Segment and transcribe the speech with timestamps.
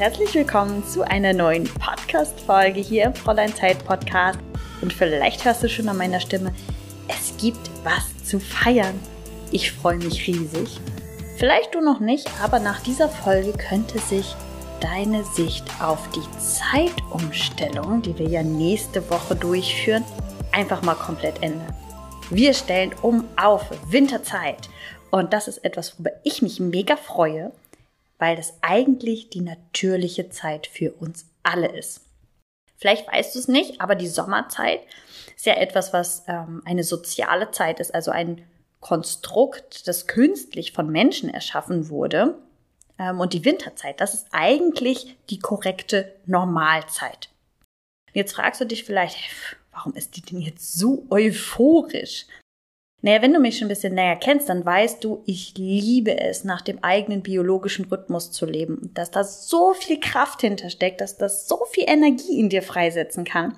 [0.00, 4.38] herzlich willkommen zu einer neuen Podcast-Folge hier im Fräulein Zeit Podcast.
[4.80, 6.54] Und vielleicht hörst du schon an meiner Stimme,
[7.06, 8.98] es gibt was zu feiern.
[9.52, 10.80] Ich freue mich riesig.
[11.36, 14.34] Vielleicht du noch nicht, aber nach dieser Folge könnte sich
[14.80, 20.06] deine Sicht auf die Zeitumstellung, die wir ja nächste Woche durchführen,
[20.50, 21.76] einfach mal komplett ändern.
[22.30, 24.70] Wir stellen um auf Winterzeit.
[25.10, 27.52] Und das ist etwas, worüber ich mich mega freue,
[28.20, 32.02] weil das eigentlich die natürliche Zeit für uns alle ist.
[32.76, 34.80] Vielleicht weißt du es nicht, aber die Sommerzeit
[35.36, 38.46] ist ja etwas, was ähm, eine soziale Zeit ist, also ein
[38.80, 42.38] Konstrukt, das künstlich von Menschen erschaffen wurde.
[42.98, 47.30] Ähm, und die Winterzeit, das ist eigentlich die korrekte Normalzeit.
[48.12, 49.18] Jetzt fragst du dich vielleicht,
[49.72, 52.26] warum ist die denn jetzt so euphorisch?
[53.02, 56.44] Naja, wenn du mich schon ein bisschen näher kennst, dann weißt du, ich liebe es,
[56.44, 58.90] nach dem eigenen biologischen Rhythmus zu leben.
[58.94, 63.56] Dass da so viel Kraft hintersteckt, dass das so viel Energie in dir freisetzen kann.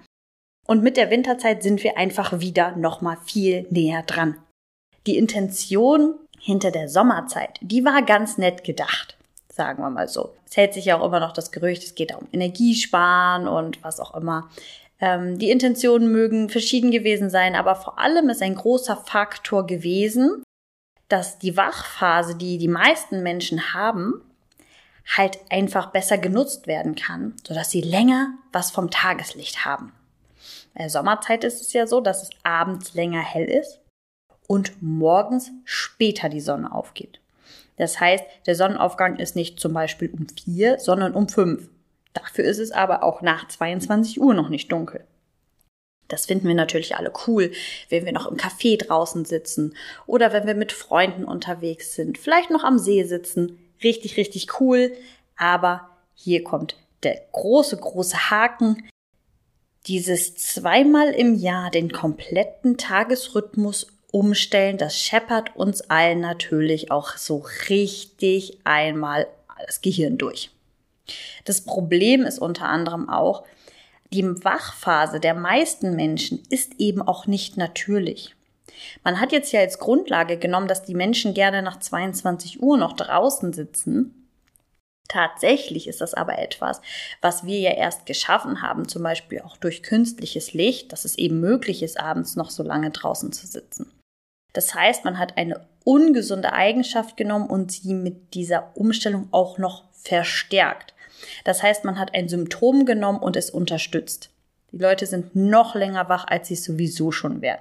[0.66, 4.38] Und mit der Winterzeit sind wir einfach wieder nochmal viel näher dran.
[5.06, 9.16] Die Intention hinter der Sommerzeit, die war ganz nett gedacht,
[9.48, 10.34] sagen wir mal so.
[10.48, 13.98] Es hält sich ja auch immer noch das Gerücht, es geht um Energiesparen und was
[13.98, 14.50] auch immer.
[15.03, 20.42] Ähm, die Intentionen mögen verschieden gewesen sein, aber vor allem ist ein großer Faktor gewesen,
[21.08, 24.23] dass die Wachphase, die die meisten Menschen haben,
[25.17, 29.92] halt einfach besser genutzt werden kann, sodass sie länger was vom Tageslicht haben.
[30.75, 33.80] In der Sommerzeit ist es ja so, dass es abends länger hell ist
[34.47, 37.20] und morgens später die Sonne aufgeht.
[37.77, 41.69] Das heißt, der Sonnenaufgang ist nicht zum Beispiel um vier, sondern um fünf.
[42.12, 45.05] Dafür ist es aber auch nach 22 Uhr noch nicht dunkel.
[46.08, 47.52] Das finden wir natürlich alle cool,
[47.88, 49.74] wenn wir noch im Café draußen sitzen
[50.06, 53.58] oder wenn wir mit Freunden unterwegs sind, vielleicht noch am See sitzen.
[53.83, 54.92] Richtig, richtig cool.
[55.36, 58.89] Aber hier kommt der große, große Haken.
[59.86, 67.44] Dieses zweimal im Jahr den kompletten Tagesrhythmus umstellen, das scheppert uns allen natürlich auch so
[67.70, 69.27] richtig einmal
[69.67, 70.50] das Gehirn durch.
[71.45, 73.45] Das Problem ist unter anderem auch,
[74.13, 78.35] die Wachphase der meisten Menschen ist eben auch nicht natürlich.
[79.05, 82.92] Man hat jetzt ja als Grundlage genommen, dass die Menschen gerne nach 22 Uhr noch
[82.95, 84.29] draußen sitzen.
[85.08, 86.80] Tatsächlich ist das aber etwas,
[87.20, 91.41] was wir ja erst geschaffen haben, zum Beispiel auch durch künstliches Licht, dass es eben
[91.41, 93.91] möglich ist, abends noch so lange draußen zu sitzen.
[94.52, 99.84] Das heißt, man hat eine ungesunde Eigenschaft genommen und sie mit dieser Umstellung auch noch
[99.92, 100.94] verstärkt.
[101.44, 104.30] Das heißt, man hat ein Symptom genommen und es unterstützt.
[104.72, 107.60] Die Leute sind noch länger wach, als sie sowieso schon wären.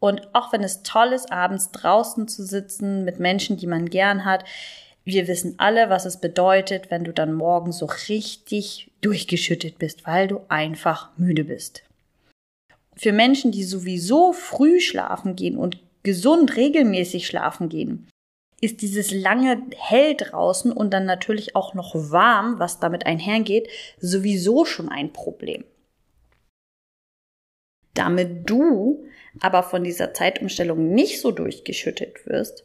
[0.00, 4.24] Und auch wenn es toll ist, abends draußen zu sitzen mit Menschen, die man gern
[4.24, 4.44] hat,
[5.04, 10.28] wir wissen alle, was es bedeutet, wenn du dann morgen so richtig durchgeschüttet bist, weil
[10.28, 11.82] du einfach müde bist.
[12.94, 15.78] Für Menschen, die sowieso früh schlafen gehen und
[16.08, 18.08] gesund regelmäßig schlafen gehen,
[18.62, 23.68] ist dieses lange hell draußen und dann natürlich auch noch warm, was damit einhergeht,
[24.00, 25.64] sowieso schon ein Problem.
[27.92, 29.06] Damit du
[29.40, 32.64] aber von dieser Zeitumstellung nicht so durchgeschüttet wirst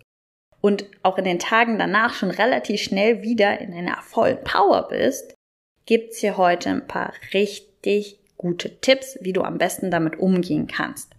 [0.62, 5.36] und auch in den Tagen danach schon relativ schnell wieder in einer vollen Power bist,
[5.86, 11.14] gibt's hier heute ein paar richtig gute Tipps, wie du am besten damit umgehen kannst.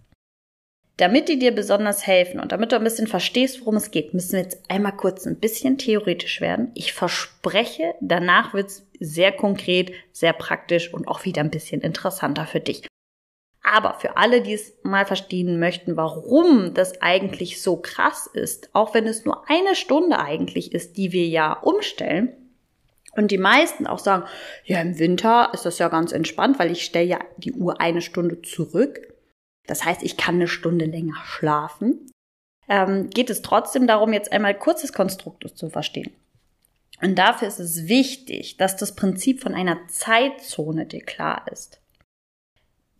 [0.97, 4.33] Damit die dir besonders helfen und damit du ein bisschen verstehst, worum es geht, müssen
[4.33, 6.71] wir jetzt einmal kurz ein bisschen theoretisch werden.
[6.73, 12.61] Ich verspreche, danach wird's sehr konkret, sehr praktisch und auch wieder ein bisschen interessanter für
[12.61, 12.87] dich.
[13.61, 18.93] Aber für alle, die es mal verstehen möchten, warum das eigentlich so krass ist, auch
[18.93, 22.29] wenn es nur eine Stunde eigentlich ist, die wir ja umstellen,
[23.15, 24.25] und die meisten auch sagen,
[24.65, 28.01] ja, im Winter ist das ja ganz entspannt, weil ich stelle ja die Uhr eine
[28.01, 29.14] Stunde zurück.
[29.67, 32.11] Das heißt, ich kann eine Stunde länger schlafen.
[32.67, 36.11] Ähm, geht es trotzdem darum, jetzt einmal kurzes Konstrukt zu verstehen.
[37.01, 41.79] Und dafür ist es wichtig, dass das Prinzip von einer Zeitzone dir klar ist.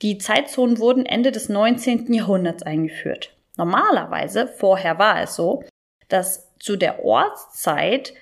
[0.01, 2.13] Die Zeitzonen wurden Ende des 19.
[2.13, 3.35] Jahrhunderts eingeführt.
[3.57, 5.63] Normalerweise, vorher war es so,
[6.09, 8.13] dass zu der Ortszeit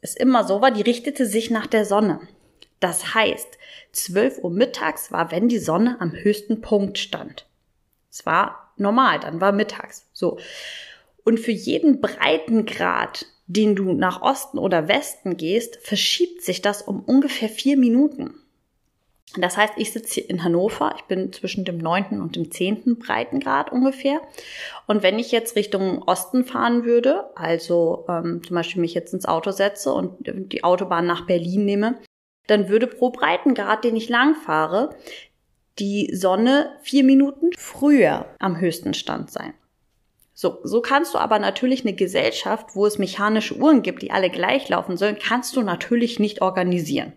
[0.00, 2.20] es immer so war, die richtete sich nach der Sonne.
[2.78, 3.58] Das heißt,
[3.92, 7.46] 12 Uhr mittags war, wenn die Sonne am höchsten Punkt stand.
[8.18, 10.08] Es war normal, dann war mittags.
[10.14, 10.38] So.
[11.22, 17.00] Und für jeden Breitengrad, den du nach Osten oder Westen gehst, verschiebt sich das um
[17.00, 18.34] ungefähr vier Minuten.
[19.36, 22.98] Das heißt, ich sitze hier in Hannover, ich bin zwischen dem neunten und dem zehnten
[22.98, 24.22] Breitengrad ungefähr.
[24.86, 29.26] Und wenn ich jetzt Richtung Osten fahren würde, also ähm, zum Beispiel mich jetzt ins
[29.26, 31.98] Auto setze und die Autobahn nach Berlin nehme,
[32.46, 34.96] dann würde pro Breitengrad, den ich lang fahre,
[35.78, 39.54] die Sonne vier Minuten früher am höchsten Stand sein.
[40.32, 44.28] So, so kannst du aber natürlich eine Gesellschaft, wo es mechanische Uhren gibt, die alle
[44.28, 47.14] gleich laufen sollen, kannst du natürlich nicht organisieren.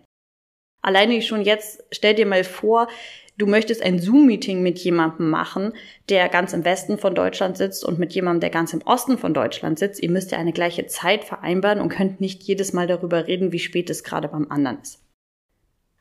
[0.82, 2.88] Alleine schon jetzt, stell dir mal vor,
[3.36, 5.74] du möchtest ein Zoom-Meeting mit jemandem machen,
[6.08, 9.34] der ganz im Westen von Deutschland sitzt und mit jemandem, der ganz im Osten von
[9.34, 10.02] Deutschland sitzt.
[10.02, 13.58] Ihr müsst ja eine gleiche Zeit vereinbaren und könnt nicht jedes Mal darüber reden, wie
[13.58, 15.02] spät es gerade beim anderen ist.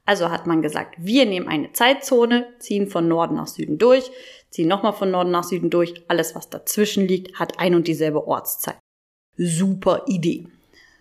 [0.10, 4.10] Also hat man gesagt, wir nehmen eine Zeitzone, ziehen von Norden nach Süden durch,
[4.50, 6.04] ziehen nochmal von Norden nach Süden durch.
[6.08, 8.80] Alles, was dazwischen liegt, hat ein und dieselbe Ortszeit.
[9.38, 10.48] Super Idee.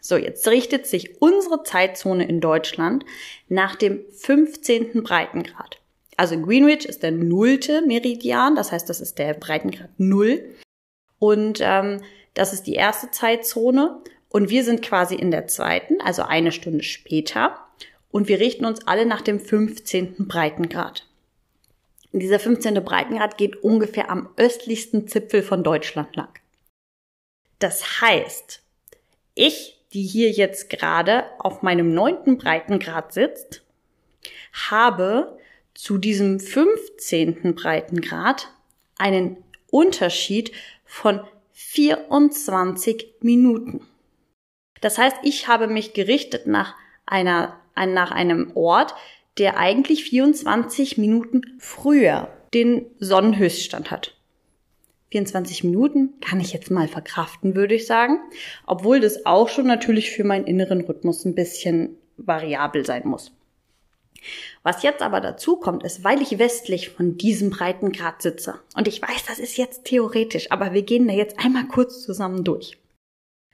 [0.03, 3.07] So, jetzt richtet sich unsere Zeitzone in Deutschland
[3.49, 5.03] nach dem 15.
[5.03, 5.81] Breitengrad.
[6.19, 10.55] Also Greenwich ist der nullte Meridian, das heißt, das ist der Breitengrad null.
[11.19, 12.03] Und ähm,
[12.35, 14.03] das ist die erste Zeitzone.
[14.29, 17.59] Und wir sind quasi in der zweiten, also eine Stunde später
[18.11, 20.29] und wir richten uns alle nach dem 15.
[20.29, 21.07] Breitengrad.
[22.13, 22.75] dieser 15.
[22.83, 26.31] Breitengrad geht ungefähr am östlichsten Zipfel von Deutschland lang.
[27.59, 28.63] Das heißt,
[29.35, 33.63] ich, die hier jetzt gerade auf meinem neunten Breitengrad sitzt,
[34.53, 35.39] habe
[35.75, 37.55] zu diesem 15.
[37.55, 38.49] Breitengrad
[38.97, 39.37] einen
[39.71, 40.53] Unterschied
[40.85, 41.21] von
[41.53, 43.87] 24 Minuten.
[44.81, 46.75] Das heißt, ich habe mich gerichtet nach
[47.07, 48.95] einer nach einem Ort,
[49.39, 54.15] der eigentlich 24 Minuten früher den Sonnenhöchststand hat.
[55.11, 58.19] 24 Minuten kann ich jetzt mal verkraften, würde ich sagen.
[58.67, 63.33] Obwohl das auch schon natürlich für meinen inneren Rhythmus ein bisschen variabel sein muss.
[64.63, 68.61] Was jetzt aber dazu kommt, ist, weil ich westlich von diesem Breitengrad sitze.
[68.75, 72.45] Und ich weiß, das ist jetzt theoretisch, aber wir gehen da jetzt einmal kurz zusammen
[72.45, 72.77] durch.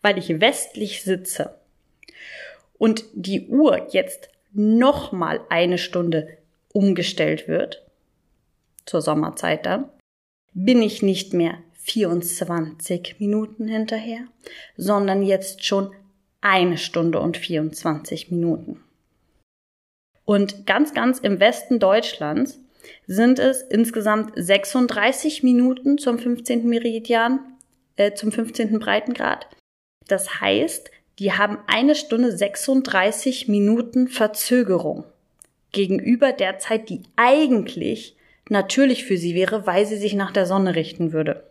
[0.03, 1.61] Weil ich westlich sitze,
[2.79, 6.39] und die Uhr jetzt nochmal eine Stunde
[6.73, 7.83] umgestellt wird,
[8.87, 9.89] zur Sommerzeit dann,
[10.53, 14.27] bin ich nicht mehr 24 Minuten hinterher,
[14.77, 15.93] sondern jetzt schon
[16.41, 18.83] eine Stunde und 24 Minuten.
[20.25, 22.61] Und ganz, ganz im Westen Deutschlands
[23.07, 26.69] sind es insgesamt 36 Minuten zum 15.
[26.69, 27.41] Meridian,
[27.97, 28.79] äh, zum 15.
[28.79, 29.49] Breitengrad.
[30.07, 35.05] Das heißt, die haben eine Stunde 36 Minuten Verzögerung
[35.73, 38.17] gegenüber der Zeit, die eigentlich
[38.49, 41.45] natürlich für sie wäre, weil sie sich nach der Sonne richten würde.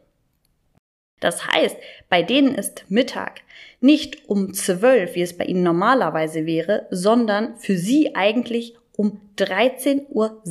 [1.20, 1.78] Das heißt,
[2.10, 3.42] bei denen ist Mittag
[3.80, 10.10] nicht um 12, wie es bei ihnen normalerweise wäre, sondern für sie eigentlich um 13.36
[10.10, 10.42] Uhr.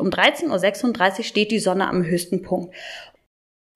[0.00, 2.74] Um 13.36 Uhr steht die Sonne am höchsten Punkt.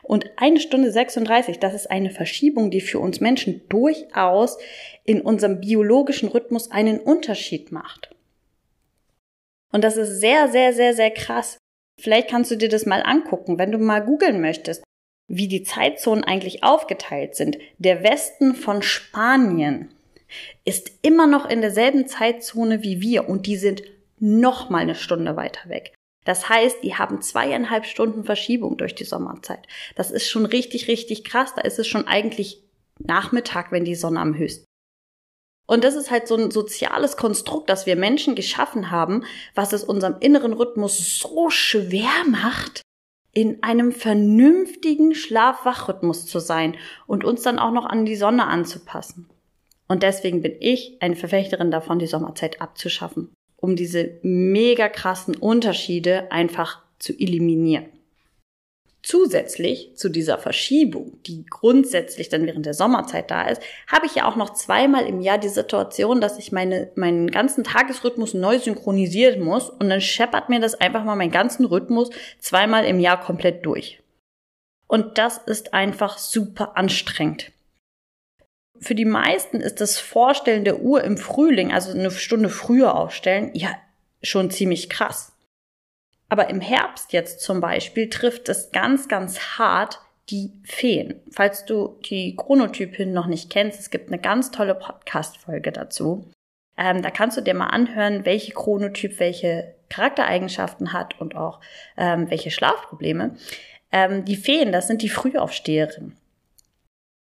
[0.05, 4.59] Und eine Stunde 36, das ist eine Verschiebung, die für uns Menschen durchaus
[5.05, 8.15] in unserem biologischen Rhythmus einen Unterschied macht.
[9.73, 11.59] Und das ist sehr, sehr, sehr, sehr krass.
[11.99, 14.85] Vielleicht kannst du dir das mal angucken, wenn du mal googeln möchtest,
[15.27, 17.59] wie die Zeitzonen eigentlich aufgeteilt sind.
[17.79, 19.91] Der Westen von Spanien
[20.65, 23.83] ist immer noch in derselben Zeitzone wie wir und die sind
[24.19, 25.95] noch mal eine Stunde weiter weg.
[26.25, 29.67] Das heißt, die haben zweieinhalb Stunden Verschiebung durch die Sommerzeit.
[29.95, 31.55] Das ist schon richtig, richtig krass.
[31.55, 32.63] Da ist es schon eigentlich
[32.99, 34.65] Nachmittag, wenn die Sonne am höchsten.
[35.67, 39.85] Und das ist halt so ein soziales Konstrukt, das wir Menschen geschaffen haben, was es
[39.85, 42.83] unserem inneren Rhythmus so schwer macht,
[43.33, 49.29] in einem vernünftigen Schlaf-Wach-Rhythmus zu sein und uns dann auch noch an die Sonne anzupassen.
[49.89, 56.31] Und deswegen bin ich eine Verfechterin davon, die Sommerzeit abzuschaffen um diese mega krassen Unterschiede
[56.31, 57.87] einfach zu eliminieren.
[59.03, 64.27] Zusätzlich zu dieser Verschiebung, die grundsätzlich dann während der Sommerzeit da ist, habe ich ja
[64.27, 69.43] auch noch zweimal im Jahr die Situation, dass ich meine, meinen ganzen Tagesrhythmus neu synchronisieren
[69.43, 72.09] muss und dann scheppert mir das einfach mal meinen ganzen Rhythmus
[72.39, 74.03] zweimal im Jahr komplett durch.
[74.87, 77.53] Und das ist einfach super anstrengend.
[78.81, 83.51] Für die meisten ist das Vorstellen der Uhr im Frühling, also eine Stunde früher aufstellen,
[83.55, 83.71] ja
[84.23, 85.33] schon ziemlich krass.
[86.29, 90.01] Aber im Herbst jetzt zum Beispiel trifft es ganz, ganz hart
[90.31, 91.21] die Feen.
[91.31, 96.31] Falls du die Chronotypin noch nicht kennst, es gibt eine ganz tolle Podcast-Folge dazu.
[96.77, 101.61] Ähm, da kannst du dir mal anhören, welche Chronotyp welche Charaktereigenschaften hat und auch
[101.97, 103.37] ähm, welche Schlafprobleme.
[103.93, 106.17] Ähm, die Feen, das sind die Frühaufsteherinnen.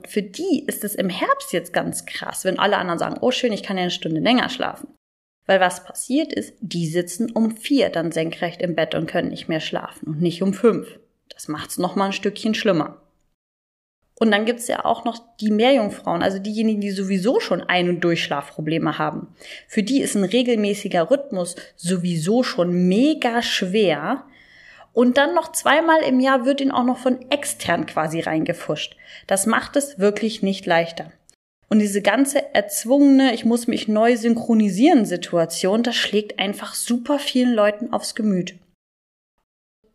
[0.06, 3.52] Für die ist es im Herbst jetzt ganz krass, wenn alle anderen sagen, oh schön,
[3.52, 4.88] ich kann ja eine Stunde länger schlafen.
[5.46, 9.48] Weil was passiert ist, die sitzen um vier dann senkrecht im Bett und können nicht
[9.48, 10.98] mehr schlafen und nicht um fünf.
[11.30, 13.00] Das macht's noch mal ein Stückchen schlimmer.
[14.20, 18.00] Und dann gibt's ja auch noch die Mehrjungfrauen, also diejenigen, die sowieso schon Ein- und
[18.00, 19.28] Durchschlafprobleme haben.
[19.68, 24.24] Für die ist ein regelmäßiger Rhythmus sowieso schon mega schwer.
[24.98, 28.96] Und dann noch zweimal im Jahr wird ihn auch noch von extern quasi reingefuscht.
[29.28, 31.12] Das macht es wirklich nicht leichter.
[31.68, 37.54] Und diese ganze erzwungene, ich muss mich neu synchronisieren Situation, das schlägt einfach super vielen
[37.54, 38.56] Leuten aufs Gemüt.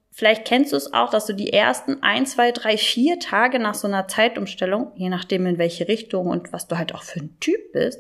[0.10, 3.76] Vielleicht kennst du es auch, dass du die ersten ein, zwei, drei, vier Tage nach
[3.76, 7.38] so einer Zeitumstellung, je nachdem in welche Richtung und was du halt auch für ein
[7.42, 8.00] Typ bist,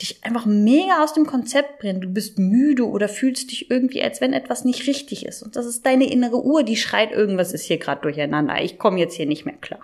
[0.00, 2.00] dich einfach mega aus dem Konzept bringen.
[2.00, 5.42] Du bist müde oder fühlst dich irgendwie, als wenn etwas nicht richtig ist.
[5.42, 8.62] Und das ist deine innere Uhr, die schreit, irgendwas ist hier gerade durcheinander.
[8.62, 9.82] Ich komme jetzt hier nicht mehr klar.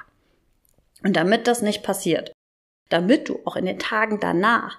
[1.03, 2.33] Und damit das nicht passiert,
[2.89, 4.79] damit du auch in den Tagen danach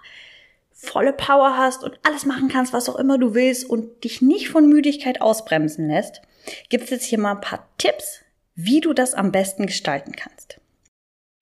[0.72, 4.50] volle Power hast und alles machen kannst, was auch immer du willst und dich nicht
[4.50, 6.22] von Müdigkeit ausbremsen lässt,
[6.70, 8.22] gibt es jetzt hier mal ein paar Tipps,
[8.56, 10.61] wie du das am besten gestalten kannst.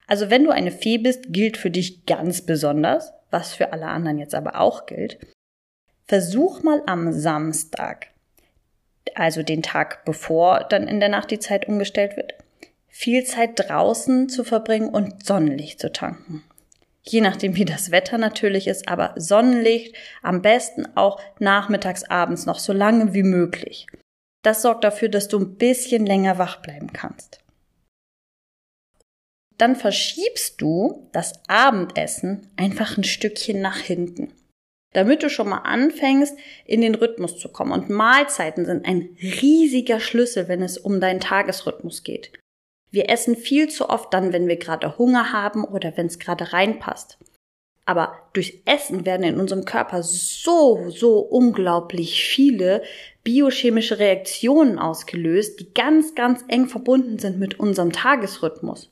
[0.10, 4.18] Also wenn du eine Fee bist, gilt für dich ganz besonders, was für alle anderen
[4.18, 5.20] jetzt aber auch gilt.
[6.08, 8.08] Versuch mal am Samstag,
[9.14, 12.34] also den Tag bevor dann in der Nacht die Zeit umgestellt wird,
[12.88, 16.44] viel Zeit draußen zu verbringen und Sonnenlicht zu tanken.
[17.04, 22.58] Je nachdem, wie das Wetter natürlich ist, aber Sonnenlicht am besten auch nachmittags, abends noch
[22.58, 23.86] so lange wie möglich.
[24.42, 27.42] Das sorgt dafür, dass du ein bisschen länger wach bleiben kannst.
[29.60, 34.34] Dann verschiebst du das Abendessen einfach ein Stückchen nach hinten,
[34.94, 36.34] damit du schon mal anfängst,
[36.66, 37.74] in den Rhythmus zu kommen.
[37.74, 42.32] Und Mahlzeiten sind ein riesiger Schlüssel, wenn es um deinen Tagesrhythmus geht.
[42.90, 46.54] Wir essen viel zu oft dann, wenn wir gerade Hunger haben oder wenn es gerade
[46.54, 47.18] reinpasst.
[47.86, 52.82] Aber durch Essen werden in unserem Körper so, so unglaublich viele
[53.26, 58.90] biochemische Reaktionen ausgelöst, die ganz, ganz eng verbunden sind mit unserem Tagesrhythmus.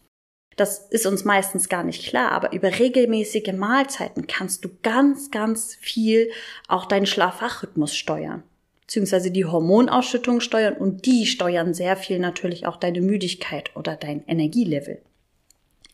[0.58, 5.76] Das ist uns meistens gar nicht klar, aber über regelmäßige Mahlzeiten kannst du ganz, ganz
[5.76, 6.32] viel
[6.68, 8.42] auch deinen Schlafwachrhythmus steuern,
[8.82, 14.26] beziehungsweise die Hormonausschüttung steuern und die steuern sehr viel natürlich auch deine Müdigkeit oder dein
[14.26, 15.00] Energielevel.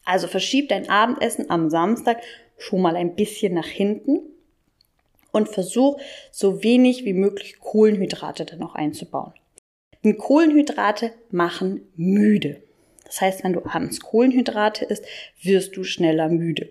[0.05, 2.21] Also verschieb dein Abendessen am Samstag
[2.57, 4.19] schon mal ein bisschen nach hinten
[5.33, 5.99] und versuch
[6.31, 9.33] so wenig wie möglich Kohlenhydrate dann noch einzubauen.
[10.05, 12.61] Denn Kohlenhydrate machen müde.
[13.13, 15.05] Das heißt, wenn du abends Kohlenhydrate isst,
[15.39, 16.69] wirst du schneller müde.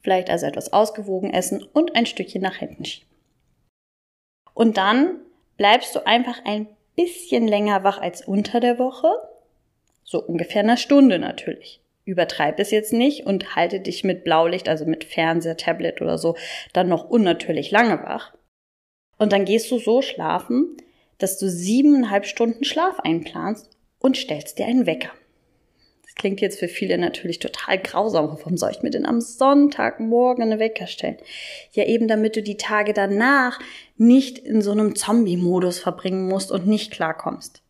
[0.00, 3.10] Vielleicht also etwas ausgewogen essen und ein Stückchen nach hinten schieben.
[4.54, 5.18] Und dann
[5.58, 9.08] bleibst du einfach ein bisschen länger wach als unter der Woche.
[10.04, 14.86] So ungefähr eine Stunde natürlich übertreib es jetzt nicht und halte dich mit Blaulicht, also
[14.86, 16.34] mit Fernseher, Tablet oder so,
[16.72, 18.32] dann noch unnatürlich lange wach.
[19.18, 20.76] Und dann gehst du so schlafen,
[21.18, 25.10] dass du siebeneinhalb Stunden Schlaf einplanst und stellst dir einen Wecker.
[26.16, 28.28] Klingt jetzt für viele natürlich total grausam.
[28.28, 31.18] Warum soll ich mir denn am Sonntagmorgen einen Wecker stellen?
[31.72, 33.60] Ja, eben damit du die Tage danach
[33.98, 37.62] nicht in so einem Zombie-Modus verbringen musst und nicht klarkommst.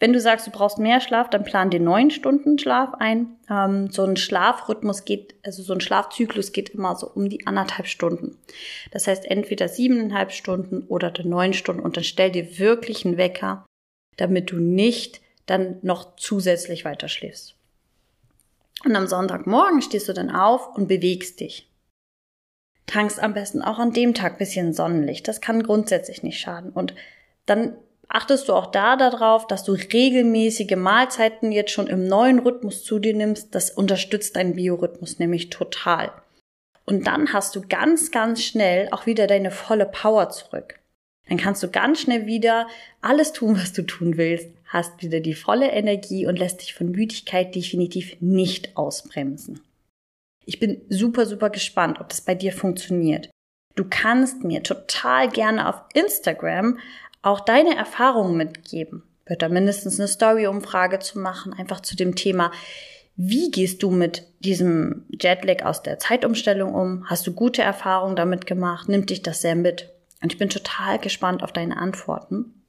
[0.00, 3.36] Wenn du sagst, du brauchst mehr Schlaf, dann plan dir neun Stunden Schlaf ein.
[3.48, 7.86] Ähm, so ein Schlafrhythmus geht, also so ein Schlafzyklus geht immer so um die anderthalb
[7.86, 8.36] Stunden.
[8.90, 13.64] Das heißt entweder siebeneinhalb Stunden oder neun Stunden und dann stell dir wirklich einen Wecker,
[14.16, 17.54] damit du nicht dann noch zusätzlich weiter schläfst.
[18.84, 21.70] Und am Sonntagmorgen stehst du dann auf und bewegst dich.
[22.86, 25.26] Tankst am besten auch an dem Tag bisschen Sonnenlicht.
[25.26, 26.70] Das kann grundsätzlich nicht schaden.
[26.70, 26.94] Und
[27.46, 27.76] dann
[28.08, 32.98] achtest du auch da darauf, dass du regelmäßige Mahlzeiten jetzt schon im neuen Rhythmus zu
[32.98, 33.54] dir nimmst.
[33.54, 36.12] Das unterstützt deinen Biorhythmus nämlich total.
[36.84, 40.78] Und dann hast du ganz, ganz schnell auch wieder deine volle Power zurück.
[41.28, 42.66] Dann kannst du ganz schnell wieder
[43.00, 46.90] alles tun, was du tun willst, hast wieder die volle Energie und lässt dich von
[46.90, 49.60] Müdigkeit definitiv nicht ausbremsen.
[50.44, 53.30] Ich bin super, super gespannt, ob das bei dir funktioniert.
[53.76, 56.78] Du kannst mir total gerne auf Instagram
[57.22, 59.04] auch deine Erfahrungen mitgeben.
[59.26, 62.50] Wird da mindestens eine Story-Umfrage zu machen, einfach zu dem Thema,
[63.16, 67.08] wie gehst du mit diesem Jetlag aus der Zeitumstellung um?
[67.08, 68.88] Hast du gute Erfahrungen damit gemacht?
[68.88, 69.88] Nimmt dich das sehr mit?
[70.20, 72.63] Und ich bin total gespannt auf deine Antworten.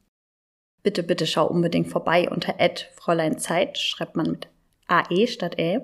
[0.86, 2.54] Bitte, bitte schau unbedingt vorbei unter
[2.96, 4.48] Fräulein Zeit, schreibt man mit
[4.86, 5.82] AE statt Ä.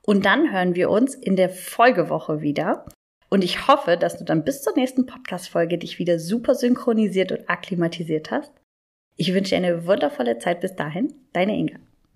[0.00, 2.86] Und dann hören wir uns in der Folgewoche wieder.
[3.28, 7.50] Und ich hoffe, dass du dann bis zur nächsten Podcast-Folge dich wieder super synchronisiert und
[7.50, 8.54] akklimatisiert hast.
[9.16, 11.12] Ich wünsche dir eine wundervolle Zeit bis dahin.
[11.34, 11.78] Deine Inga.